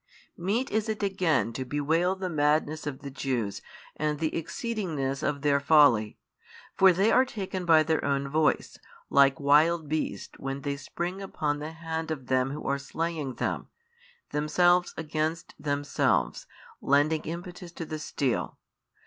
[0.35, 3.61] Meet is it again to bewail the madness of the Jews
[3.95, 6.17] and the exceedingness of their folly.
[6.75, 8.79] For they are taken by their own voice,
[9.11, 13.67] like wild beasts when they spring upon the hand of them who are slaying them,
[14.31, 16.47] themselves against themselves
[16.81, 18.57] lending impetus to the steel.